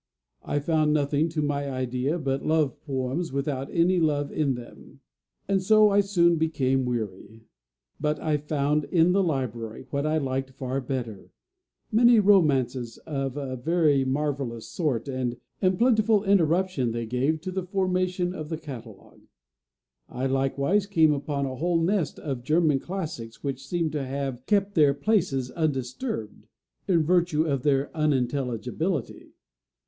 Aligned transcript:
I 0.41 0.57
found 0.57 0.93
nothing, 0.93 1.29
to 1.29 1.43
my 1.43 1.69
idea, 1.69 2.17
but 2.17 2.43
love 2.43 2.81
poems 2.81 3.31
without 3.31 3.69
any 3.71 3.99
love 3.99 4.31
in 4.31 4.55
them, 4.55 4.99
and 5.47 5.61
so 5.61 5.91
I 5.91 6.01
soon 6.01 6.37
became 6.37 6.85
weary. 6.85 7.45
But 7.99 8.19
I 8.19 8.37
found 8.37 8.85
in 8.85 9.11
the 9.11 9.21
library 9.21 9.85
what 9.91 10.07
I 10.07 10.17
liked 10.17 10.49
far 10.49 10.81
better 10.81 11.29
many 11.91 12.19
romances 12.19 12.97
of 13.05 13.37
a 13.37 13.55
very 13.55 14.03
marvellous 14.03 14.65
sort, 14.67 15.07
and 15.07 15.37
plentiful 15.77 16.23
interruption 16.23 16.93
they 16.93 17.05
gave 17.05 17.39
to 17.41 17.51
the 17.51 17.67
formation 17.67 18.33
of 18.33 18.49
the 18.49 18.57
catalogue. 18.57 19.21
I 20.09 20.25
likewise 20.25 20.87
came 20.87 21.11
upon 21.13 21.45
a 21.45 21.57
whole 21.57 21.79
nest 21.79 22.17
of 22.17 22.37
the 22.37 22.43
German 22.45 22.79
classics 22.79 23.43
which 23.43 23.63
seemed 23.67 23.91
to 23.91 24.03
have 24.03 24.47
kept 24.47 24.73
their 24.73 24.95
places 24.95 25.51
undisturbed, 25.51 26.47
in 26.87 27.03
virtue 27.03 27.45
of 27.45 27.61
their 27.61 27.95
unintelligibility. 27.95 29.35